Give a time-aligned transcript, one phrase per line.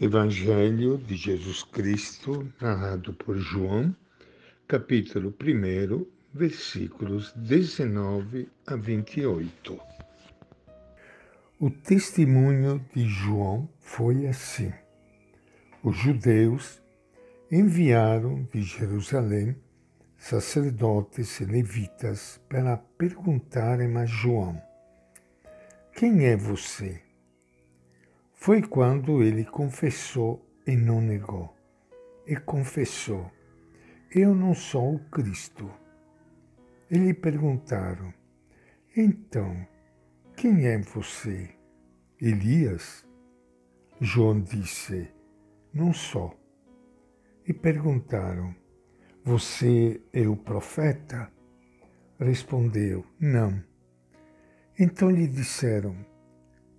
[0.00, 3.94] Evangelho de Jesus Cristo, narrado por João,
[4.66, 9.80] capítulo 1, versículos 19 a 28.
[11.60, 14.72] O testemunho de João foi assim.
[15.80, 16.82] Os judeus
[17.48, 19.54] enviaram de Jerusalém
[20.18, 24.60] sacerdotes e levitas para perguntarem a João:
[25.94, 27.03] Quem é você?
[28.44, 31.56] Foi quando ele confessou e não negou.
[32.26, 33.32] E confessou:
[34.14, 35.70] Eu não sou o Cristo.
[36.90, 38.12] E lhe perguntaram:
[38.94, 39.66] Então,
[40.36, 41.54] quem é você?
[42.20, 43.06] Elias?
[43.98, 45.08] João disse:
[45.72, 46.38] Não sou.
[47.48, 48.54] E perguntaram:
[49.24, 51.32] Você é o profeta?
[52.20, 53.64] Respondeu: Não.
[54.78, 55.96] Então lhe disseram: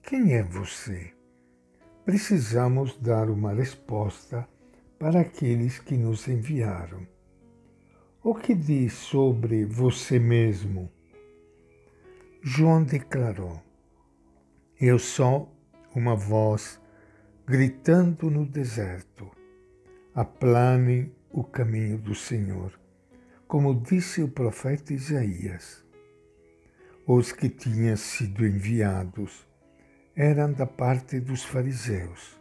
[0.00, 1.17] Quem é você?
[2.08, 4.48] Precisamos dar uma resposta
[4.98, 7.06] para aqueles que nos enviaram.
[8.24, 10.90] O que diz sobre você mesmo?
[12.40, 13.62] João declarou:
[14.80, 15.54] Eu sou
[15.94, 16.80] uma voz
[17.46, 19.30] gritando no deserto:
[20.14, 22.72] aplanem o caminho do Senhor,
[23.46, 25.84] como disse o profeta Isaías.
[27.06, 29.46] Os que tinham sido enviados
[30.18, 32.36] eram da parte dos fariseus.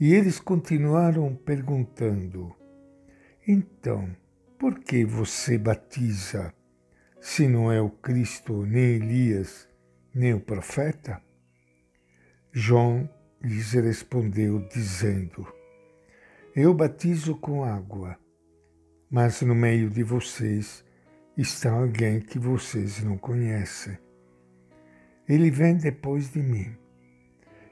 [0.00, 2.52] E eles continuaram perguntando:
[3.46, 4.10] Então,
[4.58, 6.52] por que você batiza
[7.20, 9.68] se não é o Cristo, nem Elias,
[10.12, 11.22] nem o profeta?
[12.50, 13.08] João
[13.40, 15.46] lhes respondeu, dizendo:
[16.56, 18.18] Eu batizo com água,
[19.08, 20.84] mas no meio de vocês
[21.36, 23.96] está alguém que vocês não conhecem
[25.28, 26.76] ele vem depois de mim,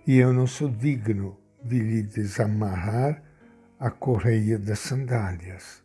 [0.06, 3.22] e eu não sou digno de lhe desamarrar
[3.78, 5.83] a correia das sandálias.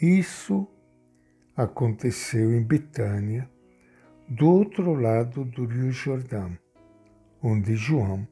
[0.00, 0.68] Isso
[1.56, 3.50] aconteceu em Betânia,
[4.28, 6.56] do outro lado do Rio Jordão,
[7.42, 8.28] onde João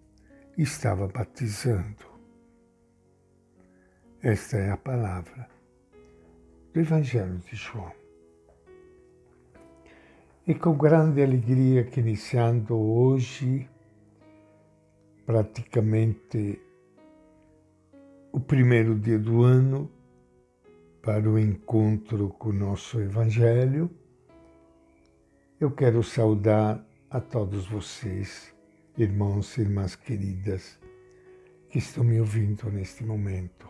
[0.57, 2.07] estava batizando.
[4.23, 5.49] Esta é a palavra
[6.73, 8.06] do Evangelho de João.
[10.49, 13.69] E com grande alegria que iniciando hoje,
[15.27, 16.63] praticamente
[18.31, 19.91] o primeiro dia do ano,
[21.03, 23.91] para o encontro com o nosso Evangelho,
[25.59, 26.81] eu quero saudar
[27.11, 28.55] a todos vocês,
[28.97, 30.79] irmãos e irmãs queridas,
[31.69, 33.69] que estão me ouvindo neste momento.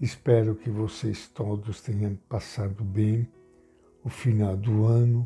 [0.00, 3.28] Espero que vocês todos tenham passado bem
[4.02, 5.24] o final do ano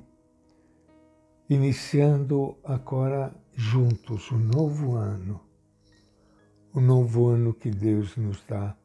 [1.48, 5.40] iniciando agora juntos o novo ano,
[6.74, 8.76] o novo ano que Deus nos dá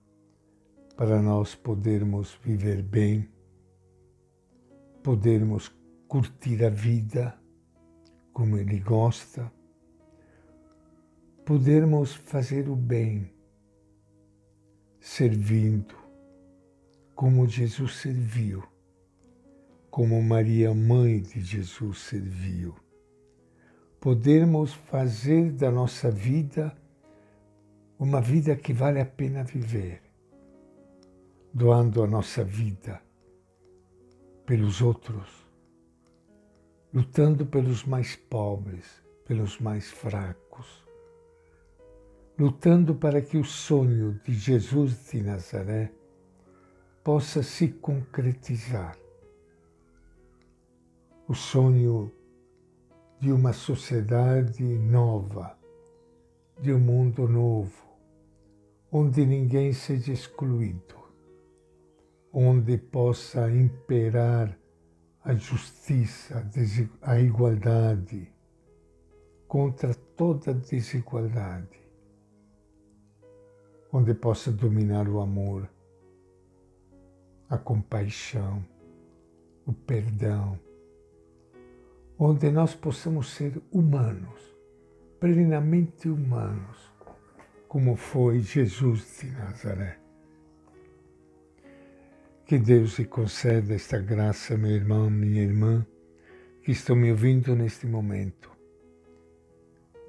[0.96, 3.28] para nós podermos viver bem,
[5.02, 5.72] podermos
[6.08, 7.36] curtir a vida
[8.32, 9.52] como Ele gosta,
[11.44, 13.34] podermos fazer o bem,
[15.00, 15.96] servindo
[17.16, 18.71] como Jesus serviu
[19.92, 22.74] como Maria, mãe de Jesus, serviu.
[24.00, 26.74] Podermos fazer da nossa vida
[28.00, 30.02] uma vida que vale a pena viver,
[31.54, 33.02] doando a nossa vida
[34.46, 35.46] pelos outros,
[36.94, 40.86] lutando pelos mais pobres, pelos mais fracos,
[42.40, 45.92] lutando para que o sonho de Jesus de Nazaré
[47.04, 49.02] possa se concretizar
[51.32, 52.12] o sonho
[53.18, 55.58] de uma sociedade nova,
[56.60, 57.86] de um mundo novo,
[58.92, 60.94] onde ninguém seja excluído,
[62.34, 64.60] onde possa imperar
[65.24, 66.46] a justiça,
[67.02, 68.30] a igualdade,
[69.48, 71.80] contra toda desigualdade,
[73.90, 75.70] onde possa dominar o amor,
[77.50, 78.66] a compaixão,
[79.66, 80.60] o perdão
[82.24, 84.40] onde nós possamos ser humanos,
[85.20, 86.78] plenamente humanos,
[87.68, 89.98] como foi Jesus de Nazaré.
[92.46, 95.84] Que Deus lhe conceda esta graça, meu irmão, minha irmã,
[96.64, 98.52] que estão me ouvindo neste momento,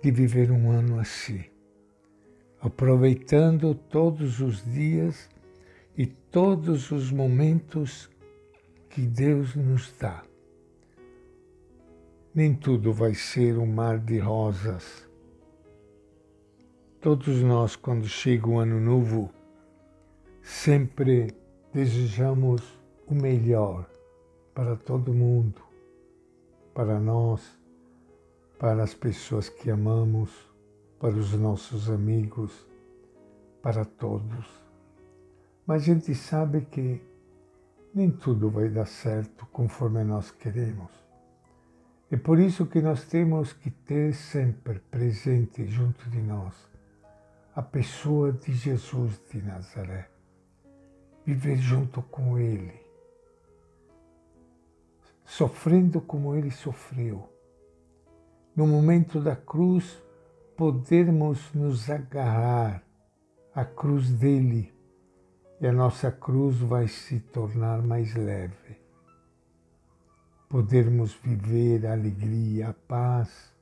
[0.03, 1.43] de viver um ano assim,
[2.61, 5.31] aproveitando todos os dias
[5.97, 8.11] e todos os momentos
[8.91, 10.23] que Deus nos dá
[12.34, 15.06] nem tudo vai ser um mar de rosas.
[16.99, 19.31] Todos nós, quando chega o ano novo,
[20.43, 21.34] sempre
[21.75, 22.62] desejamos
[23.06, 23.87] o melhor
[24.55, 25.61] para todo mundo,
[26.73, 27.58] para nós,
[28.58, 30.31] para as pessoas que amamos,
[30.99, 32.67] para os nossos amigos,
[33.61, 34.46] para todos.
[35.67, 37.02] Mas a gente sabe que
[37.94, 41.12] nem tudo vai dar certo conforme nós queremos.
[42.12, 46.55] É por isso que nós temos que ter sempre presente junto de nós
[47.55, 50.11] a pessoa de Jesus de Nazaré,
[51.25, 52.79] viver junto com Ele,
[55.25, 57.31] sofrendo como Ele sofreu.
[58.55, 59.99] No momento da cruz,
[60.55, 62.82] podermos nos agarrar
[63.55, 64.70] à cruz dele
[65.59, 68.81] e a nossa cruz vai se tornar mais leve.
[70.52, 73.56] Podermos viver a alegria, a paz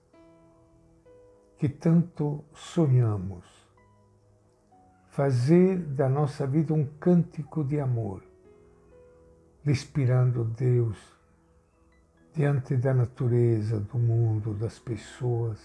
[1.56, 3.44] que tanto sonhamos
[5.10, 8.24] fazer da nossa vida um cântico de amor,
[9.62, 10.98] respirando Deus
[12.34, 15.60] diante da natureza, do mundo, das pessoas,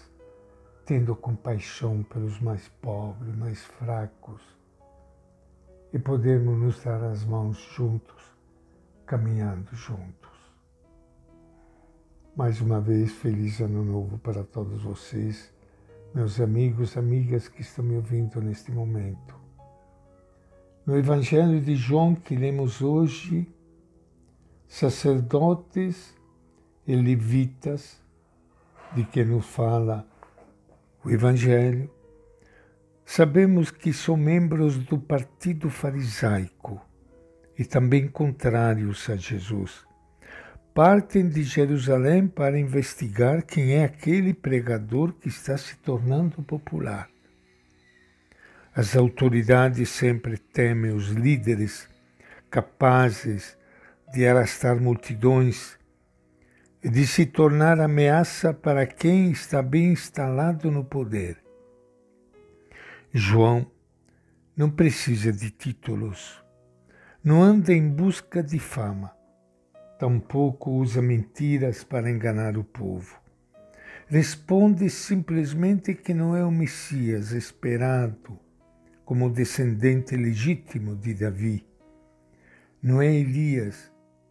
[0.84, 4.42] tendo compaixão pelos mais pobres, mais fracos,
[5.92, 8.22] e podermos nos dar as mãos juntos,
[9.04, 10.35] caminhando juntos.
[12.36, 15.50] Mais uma vez, feliz ano novo para todos vocês
[16.14, 19.34] meus amigos, amigas que estão me ouvindo neste momento.
[20.84, 23.50] No Evangelho de João que lemos hoje,
[24.68, 26.14] sacerdotes
[26.86, 28.02] e levitas,
[28.94, 30.06] de que nos fala
[31.02, 31.90] o Evangelho,
[33.02, 36.78] sabemos que são membros do partido farisaico
[37.58, 39.85] e também contrários a Jesus
[40.76, 47.08] partem de Jerusalém para investigar quem é aquele pregador que está se tornando popular.
[48.74, 51.88] As autoridades sempre temem os líderes
[52.50, 53.56] capazes
[54.12, 55.78] de arrastar multidões
[56.84, 61.42] e de se tornar ameaça para quem está bem instalado no poder.
[63.14, 63.66] João
[64.54, 66.44] não precisa de títulos,
[67.24, 69.15] não anda em busca de fama
[69.98, 73.18] tampouco usa mentiras para enganar o povo.
[74.08, 78.38] Responde simplesmente que não é o Messias esperado
[79.04, 81.66] como descendente legítimo de Davi.
[82.82, 83.90] Não é Elias,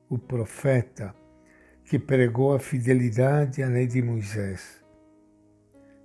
[0.10, 1.16] o profeta,
[1.84, 4.84] que pregou a fidelidade à lei de Moisés.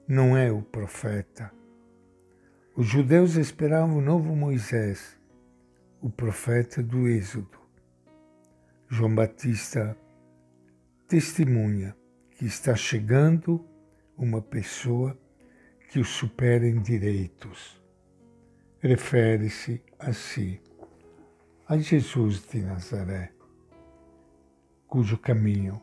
[0.06, 1.52] Não é o profeta.
[2.76, 5.16] Os judeus esperavam o novo Moisés,
[6.00, 7.59] o profeta do Êxodo.
[8.92, 9.96] João Batista
[11.06, 11.96] testemunha
[12.32, 13.64] que está chegando
[14.18, 15.16] uma pessoa
[15.88, 17.80] que o supera em direitos.
[18.80, 20.60] Refere-se a si,
[21.68, 23.30] a Jesus de Nazaré,
[24.88, 25.80] cujo caminho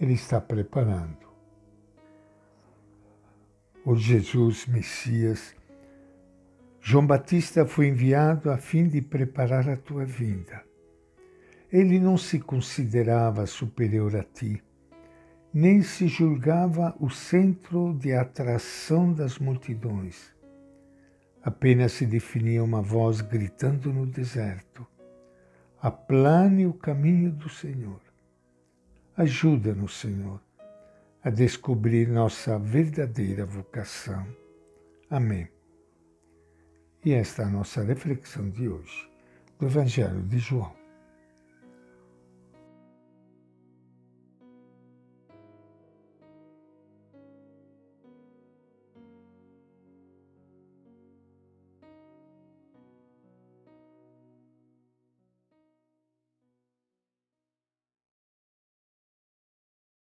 [0.00, 1.32] ele está preparando.
[3.84, 5.54] O Jesus Messias,
[6.80, 10.68] João Batista foi enviado a fim de preparar a tua vinda
[11.72, 14.62] ele não se considerava superior a ti,
[15.52, 20.34] nem se julgava o centro de atração das multidões.
[21.42, 24.86] Apenas se definia uma voz gritando no deserto:
[25.80, 28.00] Aplane o caminho do Senhor.
[29.16, 30.40] Ajuda-nos, Senhor,
[31.22, 34.26] a descobrir nossa verdadeira vocação.
[35.08, 35.48] Amém.
[37.04, 39.10] E esta é a nossa reflexão de hoje,
[39.58, 40.79] do Evangelho de João.